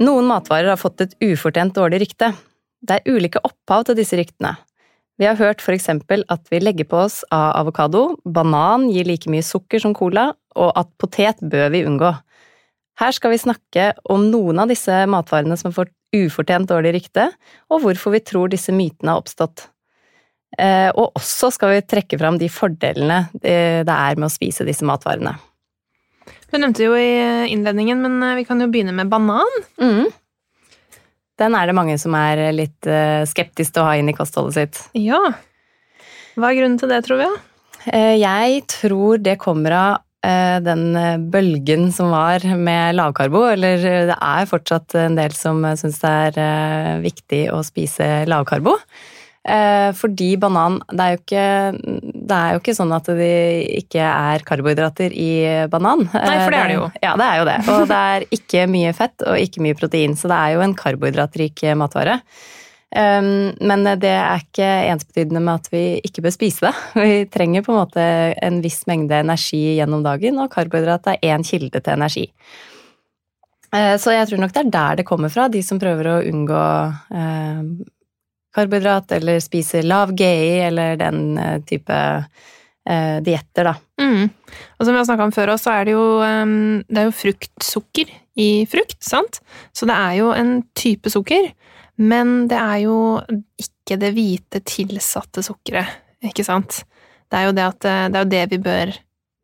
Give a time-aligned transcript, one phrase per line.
[0.00, 2.32] Noen matvarer har fått et ufortjent dårlig rykte.
[2.80, 4.54] Det er ulike opphav til disse ryktene.
[5.20, 9.44] Vi har hørt eksempel at vi legger på oss av avokado, banan gir like mye
[9.44, 12.14] sukker som cola, og at potet bør vi unngå.
[13.00, 17.28] Her skal vi snakke om noen av disse matvarene som har fått ufortjent dårlig rykte,
[17.68, 19.66] og hvorfor vi tror disse mytene har oppstått.
[20.56, 24.88] Eh, og også skal vi trekke fram de fordelene det er med å spise disse
[24.88, 25.36] matvarene.
[26.50, 29.60] Du nevnte jo i innledningen, men eh, vi kan jo begynne med banan.
[29.80, 30.10] Mm.
[31.40, 34.58] Den er det mange som er litt eh, skeptiske til å ha inn i kostholdet
[34.58, 34.82] sitt.
[34.98, 35.22] Ja.
[36.36, 37.28] Hva er grunnen til det, tror vi?
[37.92, 40.82] Eh, jeg tror det kommer av den
[41.32, 43.40] bølgen som var med lavkarbo.
[43.54, 48.74] Eller det er fortsatt en del som syns det er viktig å spise lavkarbo.
[49.40, 51.44] Eh, fordi banan det er, jo ikke,
[52.30, 53.34] det er, jo ikke, sånn at det
[53.80, 55.32] ikke er karbohydrater i
[55.72, 56.06] banan.
[56.06, 56.86] Nei, for det er det jo.
[56.92, 57.58] Eh, ja, det er jo det.
[57.74, 60.78] Og det er ikke mye fett og ikke mye protein, så det er jo en
[60.78, 62.20] karbohydratrik matvare.
[62.90, 66.72] Um, men det er ikke ensbetydende med at vi ikke bør spise det.
[66.98, 68.06] Vi trenger på en måte
[68.42, 72.26] en viss mengde energi gjennom dagen, og karbohydrat er én kilde til energi.
[73.70, 76.20] Eh, så jeg tror nok det er der det kommer fra, de som prøver å
[76.26, 76.66] unngå
[78.56, 81.96] karbohydrat, eller spiser lav GI, eller den uh, type
[82.90, 83.74] eh, dietter, da.
[84.00, 84.30] Mm.
[84.78, 87.16] Og som vi har snakka om før så er det jo, um, det er jo
[87.16, 89.40] fruktsukker i frukt, sant?
[89.76, 91.52] Så det er jo en type sukker,
[92.00, 92.96] men det er jo
[93.60, 96.00] ikke det hvite tilsatte sukkeret,
[96.30, 96.82] ikke sant?
[97.30, 98.96] Det er jo det, at, det, er jo det vi bør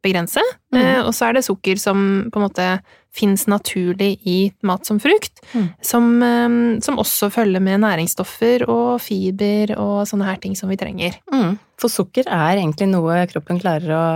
[0.07, 0.43] begrense.
[0.75, 0.81] Mm.
[0.81, 1.99] Eh, og så er det sukker som
[2.33, 2.69] på en måte
[3.17, 5.67] fins naturlig i mat som frukt, mm.
[5.85, 10.79] som, eh, som, også følger med næringsstoffer og fiber og sånne her ting som vi
[10.81, 11.19] trenger.
[11.33, 11.57] Mm.
[11.81, 14.07] For sukker er egentlig noe kroppen klarer å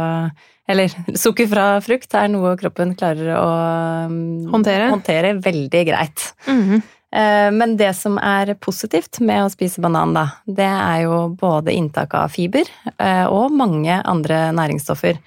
[0.71, 0.93] Eller
[1.25, 3.51] sukker fra frukt er noe kroppen klarer å
[4.13, 6.33] mm, håndtere, håndtere veldig greit.
[6.47, 6.81] Mm.
[7.59, 12.15] Men det som er positivt med å spise banan, da, det er jo både inntak
[12.15, 12.71] av fiber
[13.35, 15.19] og mange andre næringsstoffer.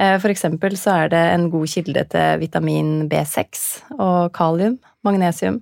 [0.00, 3.64] Eh, for eksempel så er det en god kilde til vitamin B6
[3.98, 5.60] og kalium, magnesium.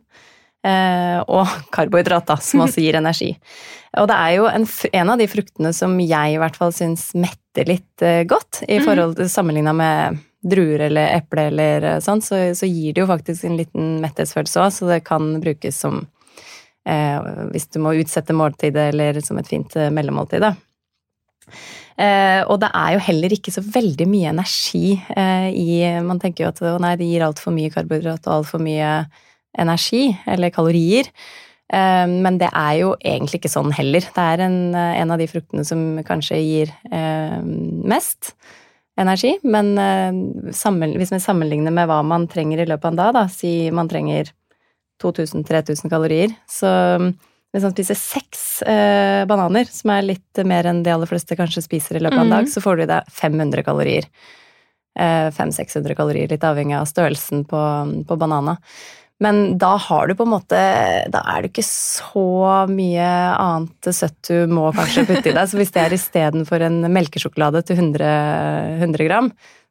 [0.62, 3.32] Eh, og karbohydrat, da, som også gir energi.
[3.98, 7.10] Og det er jo en, en, av de fruktene som jeg i hvert fall syns
[7.18, 8.86] metter litt eh, godt, i mhm.
[8.86, 13.44] forhold til sammenligna med druer eller eple eller sånn, så, så, gir det jo faktisk
[13.46, 16.00] en liten metthetsfølelse òg, så det kan brukes som
[16.88, 17.18] eh,
[17.52, 20.54] hvis du må utsette måltidet, eller som et fint mellommåltid, da.
[22.00, 26.46] Eh, og det er jo heller ikke så veldig mye energi eh, i Man tenker
[26.46, 28.92] jo at nei, det gir altfor mye karbohydrat og altfor mye
[29.60, 31.10] energi, eller kalorier.
[31.72, 34.08] Eh, men det er jo egentlig ikke sånn heller.
[34.08, 38.34] Det er en, en av de fruktene som kanskje gir mest
[39.00, 39.36] energi.
[39.44, 39.74] Men
[40.96, 43.90] hvis vi sammenligner med hva man trenger i løpet av en dag, da, si man
[43.92, 44.32] trenger
[45.02, 46.70] 2000-3000 kalorier, så
[47.52, 51.64] hvis man spiser seks eh, bananer, som er litt mer enn de aller fleste kanskje
[51.66, 52.52] spiser i løpet av en dag, mm.
[52.54, 54.08] så får du i deg 500 kalorier.
[54.96, 57.60] Eh, 500-600 kalorier, litt avhengig av størrelsen på,
[58.08, 58.56] på banana.
[59.22, 60.60] Men da har du på en måte
[61.12, 62.24] Da er det ikke så
[62.66, 65.44] mye annet søtt du må kanskje putte i deg.
[65.46, 68.08] Så hvis det er istedenfor en melkesjokolade til 100,
[68.80, 69.30] 100 gram,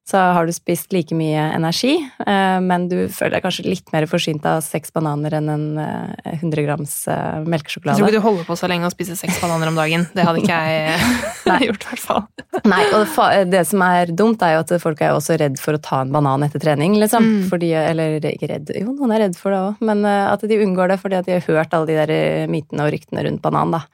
[0.10, 1.94] så har du spist like mye energi,
[2.26, 6.42] eh, men du føler deg kanskje litt mer forsynt av seks bananer enn en 100
[6.50, 7.96] eh, grams eh, melkesjokolade.
[7.96, 10.08] Jeg tror ikke du holder på så lenge å spise seks bananer om dagen.
[10.16, 12.24] Det hadde ikke jeg gjort, i hvert fall.
[12.68, 15.78] Nei, og det som er dumt, er jo at folk er jo også redd for
[15.78, 17.28] å ta en banan etter trening, liksom.
[17.28, 17.44] Mm.
[17.54, 20.96] Fordi, eller ikke redd, jo, noen er redd for det òg, men at de unngår
[20.96, 23.86] det fordi at de har hørt alle de der mytene og ryktene rundt banan, da.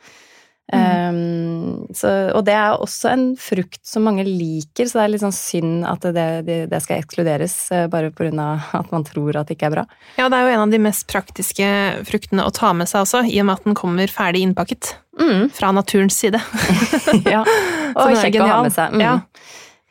[0.74, 1.16] Mm.
[1.16, 5.24] Um, så, og det er også en frukt som mange liker, så det er litt
[5.24, 8.48] sånn synd at det, det, det skal ekskluderes uh, bare pga.
[8.76, 9.86] at man tror at det ikke er bra.
[10.20, 11.70] Ja, det er jo en av de mest praktiske
[12.08, 14.98] fruktene å ta med seg også, i og med at den kommer ferdig innpakket.
[15.18, 15.48] Mm.
[15.56, 16.42] Fra naturens side.
[17.36, 17.46] ja,
[17.96, 18.98] og kjekk å ha med seg.
[18.98, 19.06] Mm.
[19.06, 19.16] Ja.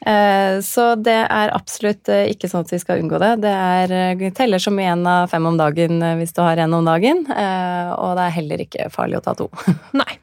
[0.07, 3.33] Uh, så det er absolutt uh, ikke sånn at vi skal unngå det.
[3.47, 7.25] Det er, teller som én av fem om dagen hvis du har én om dagen,
[7.25, 9.49] og det er heller ikke farlig å ta to.
[10.05, 10.21] Nei.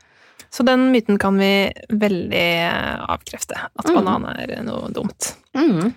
[0.53, 2.47] Så den myten kan vi veldig
[3.09, 3.57] avkrefte.
[3.73, 3.95] At mm.
[3.97, 5.31] banan er noe dumt.
[5.57, 5.93] Mm.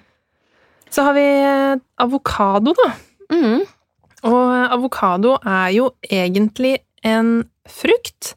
[0.88, 2.86] Så har vi eh, avokado, da.
[3.34, 3.66] Mm.
[4.24, 8.32] Og eh, avokado er jo egentlig en frukt,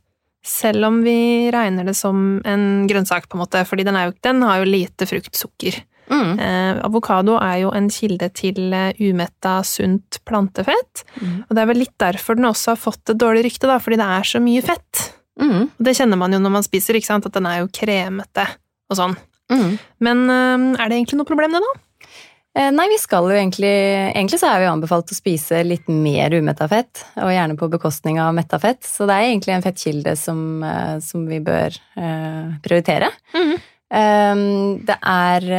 [0.46, 4.44] selv om vi regner det som en grønnsak, på en måte, fordi den, jo, den
[4.44, 5.78] har jo lite fruktsukker.
[6.10, 6.40] Mm.
[6.42, 11.44] Eh, avokado er jo en kilde til eh, umetta, sunt plantefett, Mm.
[11.48, 13.98] og det er vel litt derfor den også har fått et dårlig rykte, da, fordi
[14.00, 15.02] det er så mye fett.
[15.40, 15.70] Mm.
[15.80, 18.46] Det kjenner man jo når man spiser, ikke sant, at den er jo kremete
[18.90, 19.16] og sånn.
[19.50, 19.78] Mm.
[20.06, 22.10] Men eh, er det egentlig noe problem, det, da?
[22.58, 23.70] Eh, Nei, vi skal jo egentlig
[24.10, 28.20] Egentlig så er vi anbefalt å spise litt mer umetta fett, og gjerne på bekostning
[28.22, 28.82] av metta fett.
[28.86, 33.12] Så det er egentlig en fettkilde som, eh, som vi bør eh, prioritere.
[33.38, 33.54] Mm.
[34.00, 34.46] Eh,
[34.90, 35.52] det er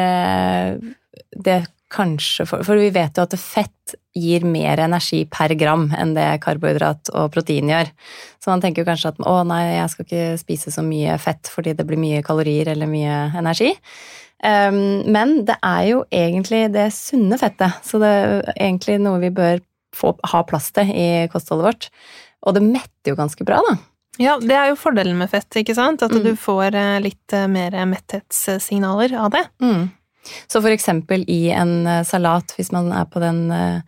[1.31, 6.13] det kanskje for, for vi vet jo at fett gir mer energi per gram enn
[6.15, 7.91] det karbohydrat og protein gjør.
[8.43, 11.51] Så man tenker jo kanskje at å nei, jeg skal ikke spise så mye fett
[11.51, 13.73] fordi det blir mye kalorier eller mye energi.
[14.41, 19.29] Um, men det er jo egentlig det sunne fettet, så det er egentlig noe vi
[19.37, 19.61] bør
[19.97, 21.89] få, ha plass til i kostholdet vårt.
[22.47, 23.77] Og det metter jo ganske bra, da.
[24.21, 26.03] Ja, det er jo fordelen med fett, ikke sant?
[26.03, 26.23] At Mm.
[26.25, 29.45] du får eh, litt eh, mer metthetssignaler av det.
[30.51, 33.81] Så for eksempel i en eh, salat, hvis man er på den eh,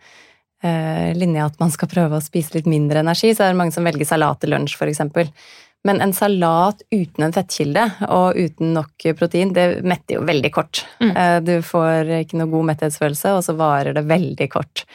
[0.63, 3.75] eh, linja at man skal prøve å spise litt mindre energi, så er det mange
[3.75, 5.29] som velger salat til lunsj, for eksempel.
[5.83, 10.85] Men en salat uten en fettkilde og uten nok protein, det metter jo veldig kort.
[11.03, 11.11] Mm.
[11.43, 14.85] Du får ikke noe god metthetsfølelse, og så varer det veldig kort.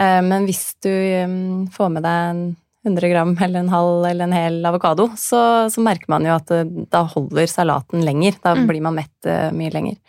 [0.00, 2.40] Men hvis du får med deg en
[2.88, 6.48] 100 gram eller en halv eller en hel avokado, så, så merker man jo at
[6.96, 8.40] da holder salaten lenger.
[8.40, 8.64] Da Mm.
[8.72, 10.00] blir man mett mye lenger.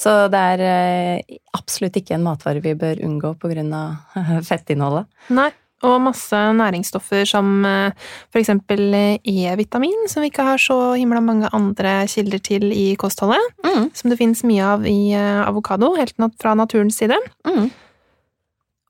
[0.00, 3.82] Så det er eh, absolutt ikke en matvare vi bør unngå pga.
[4.50, 5.10] fettinnholdet.
[5.34, 5.50] Nei.
[5.82, 8.52] Og masse næringsstoffer som f.eks.
[8.54, 13.42] eh, E-vitamin, som vi ikke har så himla mange andre kilder til i kostholdet.
[13.66, 13.88] Mm.
[13.90, 17.18] Som det finnes mye av i eh, avokado, helt fra naturens side.
[17.48, 17.66] Mm.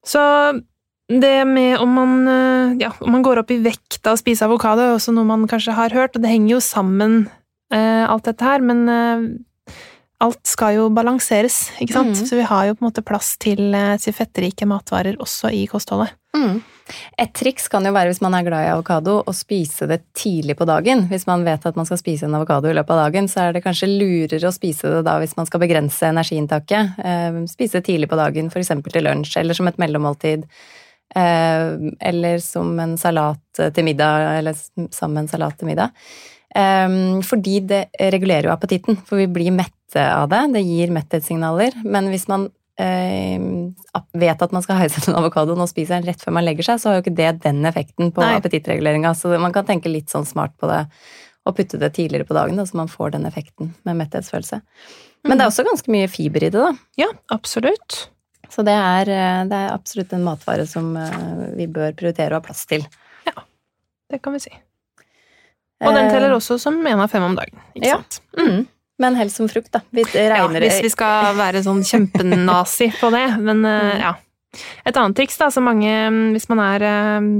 [0.04, 0.20] Så
[1.08, 2.12] det med om man,
[2.80, 5.48] ja, om man går opp i vekt av å spise avokado, er også noe man
[5.48, 7.16] kanskje har hørt, og det henger jo sammen,
[7.72, 8.84] alt dette her, men
[10.22, 12.14] alt skal jo balanseres, ikke sant?
[12.14, 12.26] Mm.
[12.28, 15.64] Så vi har jo på en måte plass til, eh, til fettrike matvarer også i
[15.70, 16.14] kostholdet.
[16.36, 16.62] Mm.
[17.20, 20.56] Et triks kan jo være hvis man er glad i avokado, å spise det tidlig
[20.58, 21.06] på dagen.
[21.10, 23.56] Hvis man vet at man skal spise en avokado i løpet av dagen, så er
[23.56, 27.02] det kanskje lurere å spise det da hvis man skal begrense energiinntaket.
[27.02, 28.72] Eh, spise det tidlig på dagen, f.eks.
[28.88, 30.46] til lunsj, eller som et mellommåltid.
[31.14, 31.72] Eh,
[32.12, 35.90] eller som en salat til middag, eller sammen med en salat til middag.
[36.54, 36.96] Eh,
[37.26, 40.42] fordi det regulerer jo appetitten, for vi blir mette av det.
[40.54, 41.78] Det gir metthetssignaler.
[41.84, 42.48] Men hvis man
[42.80, 43.40] eh,
[44.18, 46.46] vet at man skal ha i seg en avokado og spiser den rett før man
[46.46, 49.14] legger seg, så har jo ikke det den effekten på appetittreguleringa.
[49.18, 50.86] Så man kan tenke litt sånn smart på det
[51.42, 54.60] og putte det tidligere på dagen, da, så man får den effekten med metthetsfølelse.
[55.26, 56.70] Men det er også ganske mye fiber i det, da.
[56.98, 58.04] Ja, absolutt.
[58.52, 62.40] Så det er, eh, det er absolutt en matvare som eh, vi bør prioritere å
[62.40, 62.84] ha plass til.
[63.26, 63.34] Ja,
[64.12, 64.52] Det kan vi si.
[65.82, 67.96] Og den Eh, teller også som én av fem om dagen, ikke Ja.
[67.96, 68.20] sant?
[68.38, 68.66] Mm.
[68.98, 69.80] Men helst som frukt, da.
[69.92, 73.38] Vi Ja, hvis vi skal være sånn kjempenazi på det.
[73.40, 74.00] Men eh, Mm.
[74.00, 74.14] ja.
[74.86, 77.32] Et annet triks, da, som mange mm, Hvis man er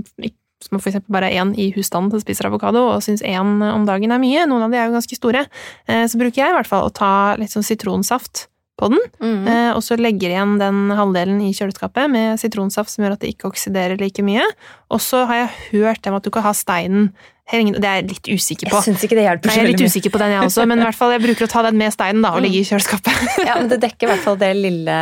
[0.63, 1.01] som f.eks.
[1.11, 3.41] Bare er én i husstanden som spiser avokado, og syns én
[3.75, 5.47] om dagen er mye, noen av de er jo ganske store,
[5.89, 8.47] eh, så bruker jeg i hvert fall å ta litt sånn sitronsaft
[8.83, 9.47] på den, Mm.
[9.49, 13.33] eh, og så legger igjen den halvdelen i kjøleskapet med sitronsaft som gjør at det
[13.37, 14.43] ikke oksiderer like mye.
[14.91, 17.13] Og så har jeg hørt om at du kan ha steinen
[17.53, 18.79] Det er jeg litt usikker på.
[18.81, 20.79] Jeg syns ikke det hjelper Nei, jeg er litt usikker på den, jeg også, men
[20.79, 23.19] i hvert fall jeg bruker å ta den med steinen da, og ligge i kjøleskapet.
[23.49, 24.95] Ja, men det dekker i hvert fall det lille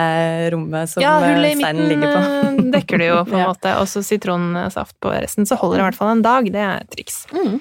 [0.50, 2.22] rommet som Ja, eh, hullet i steinen midten ligger på.
[2.25, 3.52] eh, dekker det jo, på en Ja.
[3.52, 3.75] måte.
[3.78, 5.46] Og så sitronsaft på resten.
[5.46, 6.50] Så holder det i hvert fall en dag.
[6.50, 7.20] Det er triks.
[7.30, 7.60] Mm.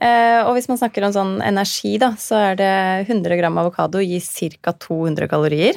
[0.00, 2.72] Eh, og hvis man snakker om sånn energi, da, så er det
[3.10, 4.24] 100 gram avokado gir
[4.62, 4.72] ca.
[4.72, 5.76] 200 kalorier.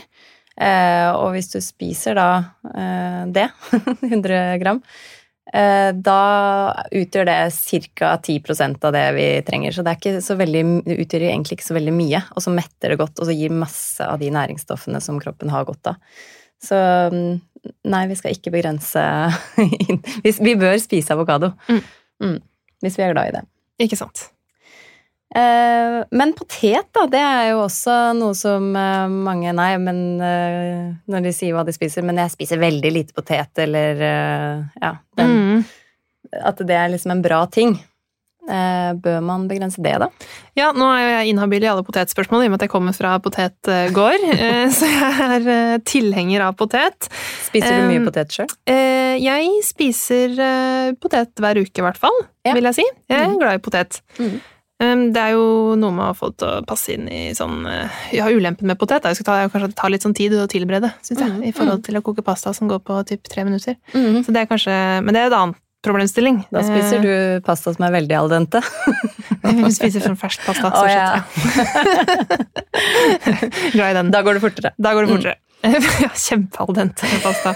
[0.53, 2.29] Eh, og hvis du spiser da
[2.71, 3.49] eh, det,
[4.13, 4.81] 100 gram,
[5.53, 6.19] da
[6.95, 7.35] utgjør det
[7.99, 8.13] ca.
[8.15, 9.75] 10% av det vi trenger.
[9.75, 12.23] Så det, er ikke så veldig, det utgjør egentlig ikke så veldig mye.
[12.33, 15.67] Og så metter det godt, og så gir masse av de næringsstoffene som kroppen har
[15.67, 15.99] godt av.
[16.63, 16.79] Så
[17.11, 17.35] mm,
[17.91, 19.03] nei, vi skal ikke begrense
[20.47, 21.51] vi bør spise avokado.
[21.67, 21.83] Mm.
[22.23, 22.37] Mm,
[22.87, 23.43] hvis vi er glad i det.
[23.81, 24.27] Ikke sant?
[25.35, 30.91] Eh, men potet, da, det er jo også noe som eh, mange Nei, men eh,
[31.09, 34.03] når de sier hva de spiser Men jeg spiser veldig lite potet, eller
[34.77, 34.97] Ja.
[35.17, 35.63] Den, Mm.
[36.33, 37.75] At det er liksom en bra ting.
[38.43, 40.09] Eh, bør man begrense det, da?
[40.59, 43.13] Ja, nå er jeg inhabil i alle potetspørsmål, i og med at jeg kommer fra
[43.23, 44.25] potetgård.
[44.35, 47.07] eh, Så jeg er eh, tilhenger av potet.
[47.47, 48.49] Spiser du mye potet sjøl?
[49.23, 50.35] Jeg spiser
[50.99, 52.53] potet hver uke, i hvert fall, Ja.
[52.57, 52.85] vil jeg si.
[53.09, 53.39] Jeg er Mhm.
[53.39, 54.01] glad i potet.
[54.19, 54.41] Mhm.
[54.81, 57.63] Um, Det er jo noe med å få det til å passe inn i sånn
[58.11, 60.91] Ja, ulempen med potet er jo kanskje at det tar litt sånn tid å tilberede,
[61.01, 63.77] syns jeg, Mm, i forhold til å koke pasta som går på typ tre minutter.
[63.93, 64.25] Mm.
[64.25, 66.43] Så det er kanskje Men det er et annen problemstilling.
[66.53, 67.13] Da spiser du
[67.45, 68.61] pasta som er veldig al dente.
[69.43, 70.71] Vi spiser sånn fersk pasta.
[70.73, 71.23] Så ja.
[73.75, 74.13] Glad i den.
[74.13, 74.73] Da går det fortere.
[74.79, 75.37] Da går det fortere.
[76.03, 77.53] ja, Kjempeal dente pasta.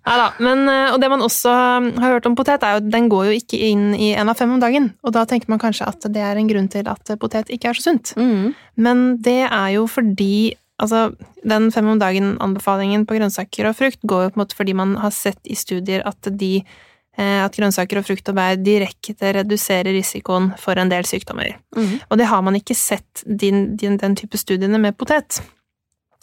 [0.00, 0.28] Nei da.
[0.40, 3.28] Men, eh, og det man også har hørt om potet, er jo at den går
[3.28, 4.90] jo ikke inn i én av fem om dagen.
[5.04, 7.80] Og da tenker man kanskje at det er en grunn til at potet ikke er
[7.80, 8.14] så sunt.
[8.16, 8.56] Mm.
[8.80, 11.10] Men det er jo fordi Altså,
[11.44, 14.94] den fem om dagen-anbefalingen på grønnsaker og frukt går jo på en måte fordi man
[15.02, 16.78] har sett i studier at de eh,
[17.18, 21.56] at grønnsaker og frukt og bær direkte reduserer risikoen for en del sykdommer.
[21.76, 21.96] Mm.
[22.08, 25.42] Og det har man ikke sett din, din, den type studiene med potet.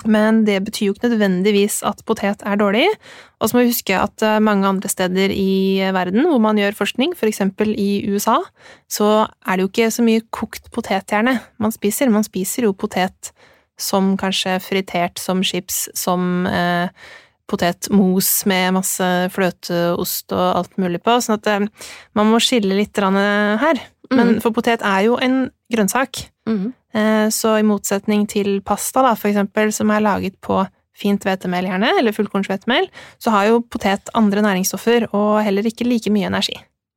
[0.05, 2.85] Men det betyr jo ikke nødvendigvis at potet er dårlig.
[3.41, 6.77] Og så må vi huske at eh, mange andre steder i verden hvor man gjør
[6.77, 7.41] forskning, f.eks.
[7.73, 8.37] i USA,
[8.89, 12.13] så er det jo ikke så mye kokt potet gjerne man spiser.
[12.13, 13.33] Man spiser jo potet
[13.77, 16.93] som kanskje fritert som chips, som eh,
[17.47, 21.17] potetmos med masse fløteost og alt mulig på.
[21.23, 21.67] Sånn at eh,
[22.17, 23.15] man må skille litt grann
[23.61, 23.79] her.
[24.11, 24.41] Men Mhm.
[24.41, 26.29] for potet er jo en grønnsak.
[26.47, 26.73] mm.
[26.95, 31.65] Eh, Så i motsetning til pasta, da, for eksempel, som er laget på fint hvetemel,
[31.67, 32.87] gjerne, eller fullkornshvetemel,
[33.19, 36.55] så har jo potet andre næringsstoffer og heller ikke like mye energi.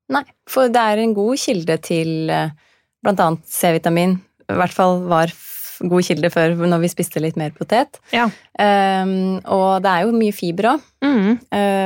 [0.09, 2.50] Nei, for det er en god kilde til eh,
[3.04, 4.21] blant annet C-vitamin.
[4.49, 5.26] I hvert fall var
[5.88, 8.00] god kilde før når vi spiste litt mer potet.
[8.12, 8.26] Ja.
[8.60, 11.38] Um, og det er jo mye fiber òg, Mm.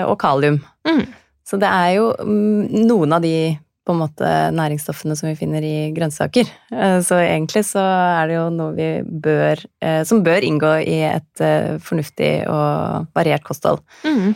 [0.08, 0.58] og kalium.
[0.88, 1.04] Mm.
[1.46, 5.60] Så det er jo mm, noen av de på en måte næringsstoffene som vi finner
[5.62, 6.48] i grønnsaker.
[6.72, 11.02] Eh, Så egentlig så er det jo noe vi bør eh, Som bør inngå i
[11.04, 13.82] et eh, fornuftig og variert kosthold.
[14.04, 14.34] Mm.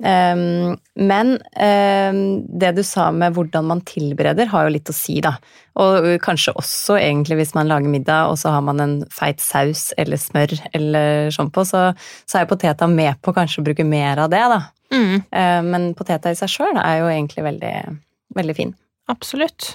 [0.00, 2.20] Um, men um,
[2.60, 5.34] det du sa med hvordan man tilbereder, har jo litt å si, da.
[5.80, 9.90] Og kanskje også egentlig hvis man lager middag, og så har man en feit saus
[10.00, 11.90] eller smør eller sånn på, så,
[12.24, 14.62] så er jo poteta med på kanskje å bruke mer av det, da.
[14.90, 15.20] Mm.
[15.28, 17.74] Uh, men poteta i seg sjøl er jo egentlig veldig,
[18.40, 18.74] veldig fin.
[19.12, 19.74] Absolutt.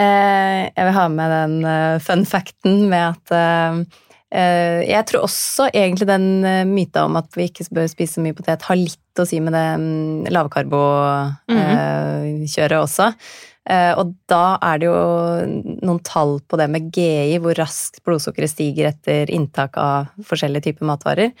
[0.00, 4.00] Uh, jeg vil ha med den uh, fun facten med at
[4.34, 8.34] Jeg tror også egentlig den uh, myta om at vi ikke bør spise så mye
[8.34, 13.12] potet, har litt å si med det lavkarbokjøret lavkarbo-kjøret også.
[13.64, 14.96] Uh, og da er det jo
[15.86, 20.90] noen tall på det med GI, hvor raskt blodsukkeret stiger etter inntak av forskjellige typer
[20.90, 21.32] matvarer.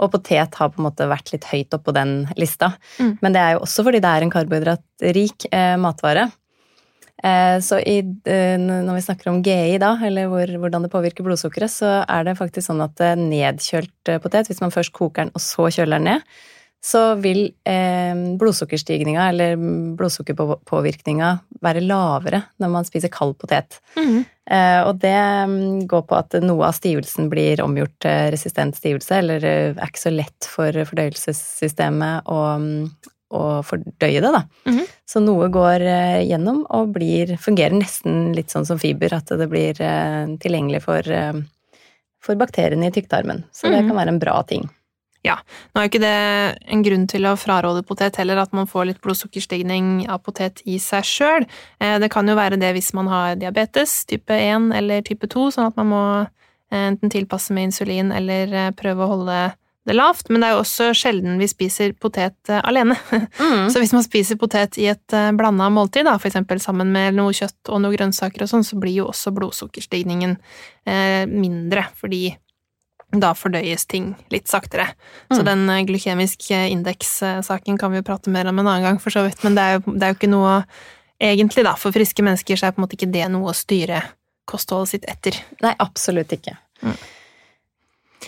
[0.00, 2.74] Og potet har på en måte vært litt høyt oppå den lista.
[3.00, 3.14] Mm.
[3.24, 6.28] Men det er jo også fordi det er en karbohydratrik eh, matvare.
[7.22, 11.26] Eh, så i, eh, når vi snakker om GI da, eller hvor, hvordan det påvirker
[11.26, 15.34] blodsukkeret, så er det faktisk sånn at eh, nedkjølt potet, hvis man først koker den
[15.36, 16.32] og så kjøler den ned,
[16.80, 19.60] så vil eh, blodsukkerstigninga eller
[20.00, 23.82] blodsukkerpåvirkninga være lavere når man spiser kald potet.
[24.00, 24.22] Mm.
[24.50, 25.12] Eh, og det
[25.52, 30.06] mm, går på at noe av stivelsen blir omgjort til resistent stivelse, eller er ikke
[30.06, 34.42] så lett for fordøyelsessystemet å, mm, å fordøye det, da.
[34.66, 34.86] Mhm.
[35.06, 39.48] Så noe går eh, gjennom og blir, fungerer nesten litt sånn som fiber, at det
[39.50, 41.32] blir eh, tilgjengelig for, eh,
[42.20, 43.44] for bakteriene i tykktarmen.
[43.52, 43.88] Så det Mhm.
[43.88, 44.68] kan være en bra ting.
[45.22, 45.36] Ja.
[45.74, 48.86] Nå er jo ikke det en grunn til å fraråde potet heller, at man får
[48.86, 51.46] litt blodsukkerstigning av potet i seg sjøl.
[51.78, 55.66] Det kan jo være det hvis man har diabetes type 1 eller type 2, sånn
[55.66, 56.26] at man må
[56.72, 59.52] enten tilpasse med insulin eller prøve å holde
[59.88, 60.28] det lavt.
[60.28, 62.96] Men det er jo også sjelden vi spiser potet alene.
[63.38, 63.68] alene.
[63.72, 67.32] Så hvis man spiser potet i et eh, blanda måltid, da, eksempel sammen med noe
[67.36, 70.36] kjøtt og noe grønnsaker og sånn, så blir jo også blodsukkerstigningen
[70.86, 72.34] eh, mindre, fordi
[73.10, 74.92] da fordøyes ting litt saktere.
[75.32, 75.46] Så Mm.
[75.48, 79.24] den glykemisk glykemiske indeks-saken kan vi jo prate mer om en annen gang, for så
[79.26, 80.64] vidt, men det er jo, det er jo ikke noe
[81.20, 83.98] Egentlig, da, for friske mennesker så er på en måte ikke det noe å styre
[84.48, 85.36] kostholdet sitt etter.
[85.60, 86.54] Nei, absolutt ikke.
[86.80, 86.94] Mm.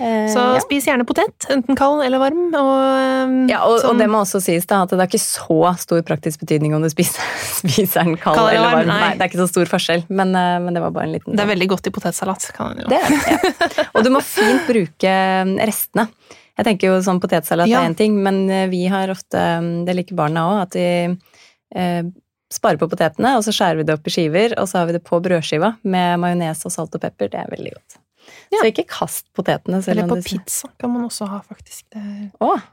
[0.00, 0.60] Eh, Så ja.
[0.64, 4.22] spis gjerne potet, enten kald eller varm, og eh, Ja, og, sånn- og det må
[4.24, 7.20] også sies da, at det er ikke så stor praktisk betydning om du spiser,
[7.60, 8.86] spiser den kald, Kald eller varm.
[8.88, 9.00] nei.
[9.02, 9.10] Nei.
[9.18, 11.44] det er ikke så stor forskjell, men, eh, men det var bare en liten Det
[11.44, 12.88] er veldig godt i potetsalat, kan man jo.
[12.88, 13.84] Det ja.
[13.94, 15.14] Og du må fint bruke
[15.66, 16.08] restene.
[16.56, 17.80] Jeg tenker jo sånn potetsalat Ja.
[17.84, 19.40] er én ting, men eh, vi har ofte,
[19.84, 20.88] det liker barna òg, at vi
[21.76, 22.02] eh,
[22.52, 24.96] sparer på potetene, og så skjærer vi det opp i skiver, og så har vi
[24.98, 27.30] det på brødskiva med majones og salt og pepper.
[27.32, 27.96] Det er veldig godt.
[28.52, 28.60] Ja.
[28.60, 29.80] Så ikke kast potetene.
[29.88, 31.86] Eller på pizza kan man også ha, faktisk.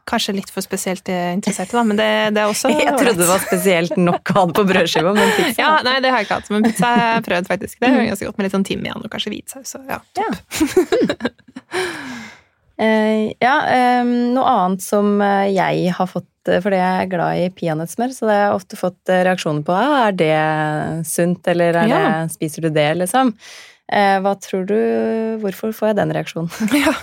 [0.10, 3.30] Kanskje litt for spesielt eh, interesserte, da, men det, det er også jeg trodde det
[3.30, 6.30] var spesielt nok å ha det på brødskiva, men pizza Ja, nei, det har jeg
[6.30, 7.80] ikke hatt, men pizza har jeg prøvd, faktisk.
[7.80, 9.76] Det er jo ganske godt med litt sånn timian og kanskje hvitsaus.
[9.76, 10.00] så Ja.
[12.80, 13.56] Uh, ja,
[14.02, 18.26] um, noe annet som eh, jeg har fått fordi jeg er glad i peanøttsmør, så
[18.26, 19.74] det har jeg ofte fått eh, reaksjoner på.
[19.76, 22.14] Ah, er det sunt, eller er det, Ja.
[22.32, 23.34] spiser du det, liksom?
[23.92, 24.76] Eh, hva tror du
[25.42, 26.50] Hvorfor får jeg den reaksjonen?
[26.84, 26.94] Ja.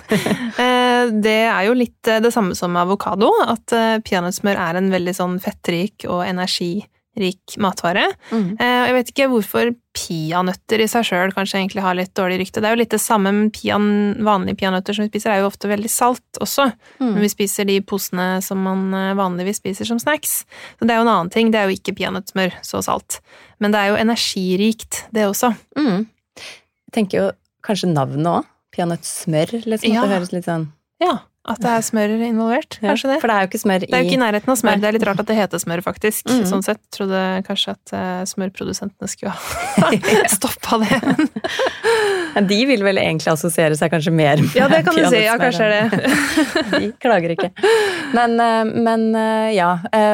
[0.62, 3.74] Eh, Det er jo litt eh, det samme som avokado, at
[4.06, 8.04] peanøttsmør er en veldig sånn fettrik og energirik matvare.
[8.30, 8.56] Mm.
[8.60, 12.60] Eh, Jeg vet ikke hvorfor peanøtter i seg sjøl kanskje egentlig har litt dårlig rykte.
[12.62, 13.86] Det er jo litt det samme, med pian,
[14.22, 16.68] vanlige peanøtter som vi spiser, er jo ofte veldig salt også.
[17.00, 17.14] Mm.
[17.16, 20.44] Når vi spiser de posene som man vanligvis spiser som snacks.
[20.78, 21.50] Så det er jo en annen ting.
[21.50, 23.18] Det er jo ikke peanøttsmør, så salt.
[23.58, 25.54] Men det er jo energirikt, det også.
[25.80, 26.04] Mm.
[26.94, 27.30] Tenker jo
[27.66, 28.52] kanskje navnet òg.
[28.76, 29.92] Peanøttsmør, liksom.
[29.94, 30.02] Ja.
[30.02, 30.66] At det høres litt sånn
[31.02, 31.12] Ja,
[31.46, 32.78] at det er smør involvert.
[32.82, 33.18] Kanskje det.
[33.22, 34.76] For det er jo ikke smør Det er jo ikke i i nærheten av smør.
[34.76, 34.82] Nei.
[34.82, 36.26] Det er litt rart at det heter smør, faktisk.
[36.30, 36.46] Mhm.
[36.50, 39.90] Sånn sett trodde kanskje at eh, smørprodusentene skulle ha
[40.36, 41.00] stoppa det.
[42.36, 45.22] Men De vil vel egentlig assosiere seg kanskje mer med Ja, det kan du si.
[45.24, 46.12] Ja, kanskje er det.
[46.76, 47.50] De klager ikke.
[48.16, 49.70] Men, eh, men eh, ja,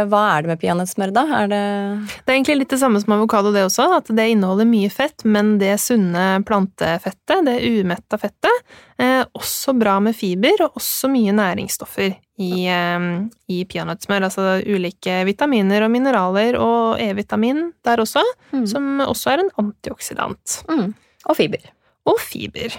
[0.08, 1.26] hva er det med peanøttsmør, da?
[1.42, 1.64] Er det
[2.12, 3.88] Det er egentlig litt det samme som avokado, det også.
[3.98, 9.96] At det inneholder mye fett, men det sunne plantefettet, det umetta fettet, eh, også bra
[10.04, 13.08] med fiber, og også mye næringsstoffer i, eh,
[13.50, 14.28] i peanøttsmør.
[14.28, 18.66] Altså ulike vitaminer og mineraler, og E-vitamin der også, Mm.
[18.68, 20.62] som også er en antioksidant.
[20.68, 20.94] mm.
[21.30, 21.62] Og fiber.
[22.06, 22.74] Og fiber.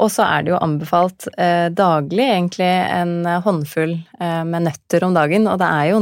[0.00, 5.12] Og så er det jo anbefalt eh, daglig egentlig en håndfull eh, med nøtter om
[5.14, 5.98] dagen, og det er jo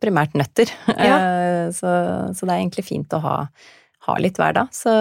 [0.00, 0.70] primært nøtter.
[0.96, 1.90] Eh, så,
[2.32, 3.36] så det er egentlig fint å ha,
[4.06, 4.68] ha litt hver dag.
[4.72, 4.92] Så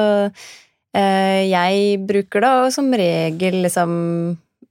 [0.93, 3.93] jeg bruker det som regel liksom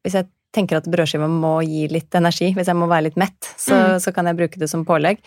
[0.05, 3.39] Hvis jeg tenker at brødskiva må gi litt energi, hvis jeg må være litt mett,
[3.57, 4.01] så, Mm.
[4.03, 5.19] så kan jeg bruke det som pålegg.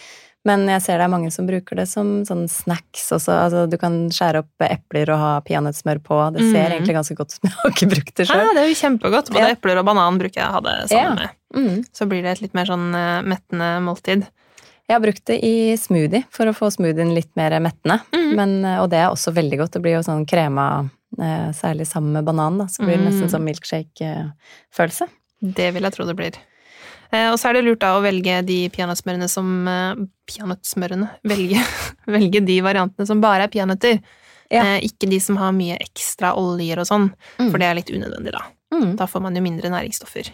[0.44, 3.32] Men jeg ser det er mange som bruker det som sånn snacks også.
[3.32, 6.18] Altså, du kan skjære opp epler og ha peanøttsmør på.
[6.36, 6.72] Det ser Mm.
[6.76, 8.36] egentlig ganske godt ut, men jeg har ikke brukt det sjøl.
[8.44, 9.30] Ja, det er jo kjempegodt.
[9.32, 9.56] Både Ja.
[9.56, 11.16] epler og banan bruker jeg å ha det sammen Ja.
[11.16, 11.30] med.
[11.56, 11.86] Mm.
[11.94, 14.28] Så blir det et litt mer sånn eh, mettende måltid.
[14.90, 18.02] Jeg har brukt det i smoothie for å få smoothien litt mer mettende.
[18.12, 18.32] Mm.
[18.36, 19.72] Men, eh, og det er også veldig godt.
[19.78, 22.66] Det blir jo sånn krema, eh, særlig sammen med banan, da.
[22.68, 23.32] Så blir det nesten Mm.
[23.32, 25.08] sånn milkshake-følelse.
[25.42, 26.34] Det vil jeg tro det blir.
[27.14, 29.48] Eh, Og så er det lurt da å velge de peanøttsmørene som
[30.28, 31.10] Peanøttsmørene?
[31.24, 31.60] Velge,
[32.08, 34.02] velge de variantene som bare er peanøtter.
[34.52, 34.64] Ja.
[34.80, 37.52] Ikke de som har mye ekstra oljer og sånn, Mm.
[37.52, 38.44] for det er litt unødvendig, da.
[38.74, 38.96] Mm.
[38.98, 40.30] Da får man jo mindre næringsstoffer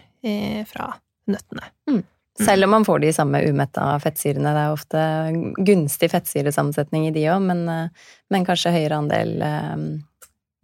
[0.68, 0.94] fra
[1.28, 2.04] nøttene.
[2.40, 4.54] Selv om man får de samme umetta fettsyrene.
[4.56, 5.06] Det er ofte
[5.68, 9.74] gunstig fettsyresammensetning i de òg, men, eh, men kanskje høyere andel eh,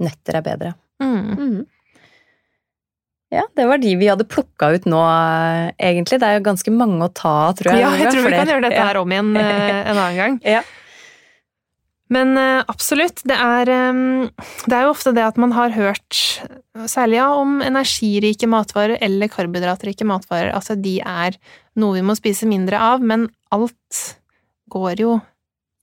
[0.06, 0.74] nøtter er bedre.
[1.04, 1.66] Mm.
[3.36, 6.22] Ja, det var de vi hadde plukka ut nå, eh, egentlig.
[6.22, 7.84] Det er jo ganske mange å ta av, tror jeg.
[7.84, 10.42] Ja, jeg tror vi kan gjøre dette her om igjen en annen gang.
[10.56, 10.64] Ja.
[12.14, 14.02] Men eh, absolutt, det er, eh,
[14.70, 16.20] det er jo ofte det at man har hørt,
[16.92, 21.40] særlig ja, om energirike matvarer eller karbohydratrike matvarer, at de er
[21.82, 24.04] noe vi må spise mindre av, men alt
[24.72, 25.16] går jo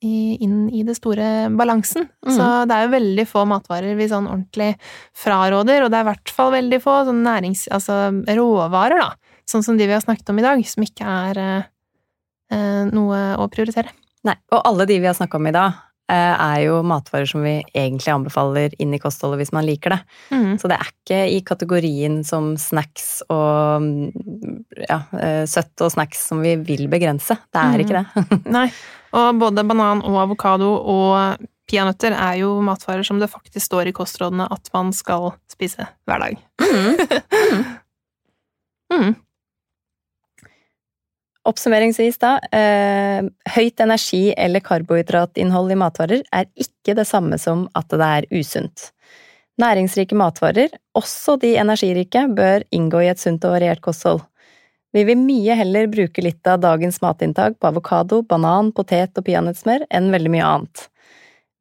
[0.03, 2.09] inn i det store balansen.
[2.27, 2.33] Mm.
[2.35, 4.73] Så det er jo veldig få matvarer vi sånn ordentlig
[5.15, 7.69] fraråder, og det er i hvert fall veldig få sånn nærings...
[7.71, 9.39] Altså råvarer, da.
[9.49, 13.47] Sånn som de vi har snakket om i dag, som ikke er eh, noe å
[13.53, 13.95] prioritere.
[14.27, 15.79] Nei, og alle de vi har snakka om i dag,
[16.15, 20.01] er jo matvarer som vi egentlig anbefaler inn i kostholdet hvis man liker det.
[20.33, 20.57] Mm.
[20.61, 26.27] Så det er ikke i kategorien som snacks og mm, ja, eh, søtt og snacks
[26.31, 27.39] som vi vil begrense.
[27.53, 28.27] Det er ikke det.
[28.59, 28.69] Nei.
[29.13, 33.97] Og både banan og avokado og peanøtter er jo matvarer som det faktisk står i
[33.97, 36.41] kostrådene at man skal spise hver dag.
[38.93, 39.13] Mm.
[41.49, 47.89] Oppsummeringsvis da, eh, høyt energi- eller karbohydratinnhold i matvarer er ikke det samme som at
[47.89, 48.93] det er usunt.
[49.59, 54.23] Næringsrike matvarer, også de energirike, bør inngå i et sunt og variert kosthold.
[54.93, 59.87] Vi vil mye heller bruke litt av dagens matinntak på avokado, banan, potet og peanøttsmør
[59.91, 60.87] enn veldig mye annet.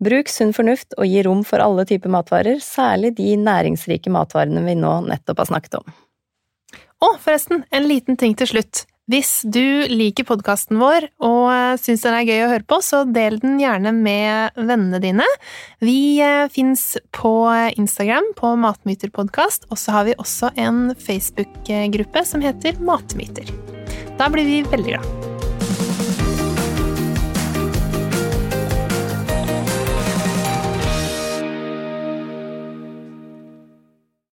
[0.02, 4.76] Bruk sunn fornuft og gi rom for alle typer matvarer, særlig de næringsrike matvarene vi
[4.76, 5.94] nå nettopp har snakket om.
[7.02, 8.86] Og forresten, en liten ting til slutt.
[9.12, 13.42] Hvis du liker podkasten vår og syns den er gøy å høre på, så del
[13.42, 15.26] den gjerne med vennene dine.
[15.84, 16.22] Vi
[16.54, 17.34] fins på
[17.82, 23.52] Instagram på Matmyterpodkast, og så har vi også en Facebook-gruppe som heter Matmyter.
[24.22, 25.31] Da blir vi veldig glad.